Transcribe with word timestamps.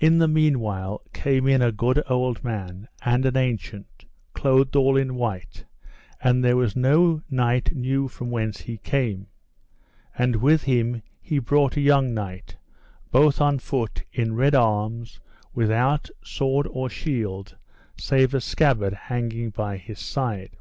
In 0.00 0.18
the 0.18 0.26
meanwhile 0.26 1.00
came 1.12 1.46
in 1.46 1.62
a 1.62 1.70
good 1.70 2.02
old 2.10 2.42
man, 2.42 2.88
and 3.04 3.24
an 3.24 3.36
ancient, 3.36 4.04
clothed 4.32 4.74
all 4.74 4.96
in 4.96 5.14
white, 5.14 5.64
and 6.20 6.42
there 6.42 6.56
was 6.56 6.74
no 6.74 7.22
knight 7.30 7.72
knew 7.72 8.08
from 8.08 8.32
whence 8.32 8.62
he 8.62 8.78
came. 8.78 9.28
And 10.18 10.34
with 10.42 10.64
him 10.64 11.02
he 11.20 11.38
brought 11.38 11.76
a 11.76 11.80
young 11.80 12.12
knight, 12.12 12.56
both 13.12 13.40
on 13.40 13.60
foot, 13.60 14.02
in 14.12 14.34
red 14.34 14.56
arms, 14.56 15.20
without 15.54 16.10
sword 16.24 16.66
or 16.68 16.90
shield, 16.90 17.54
save 17.96 18.34
a 18.34 18.40
scabbard 18.40 18.94
hanging 19.06 19.50
by 19.50 19.76
his 19.76 20.00
side. 20.00 20.56